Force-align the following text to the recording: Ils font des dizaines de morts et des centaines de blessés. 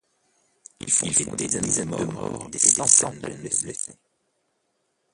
Ils 0.79 0.91
font 0.91 1.11
des 1.35 1.45
dizaines 1.47 1.85
de 1.91 2.03
morts 2.07 2.47
et 2.47 2.49
des 2.49 2.57
centaines 2.57 3.19
de 3.19 3.35
blessés. 3.39 3.99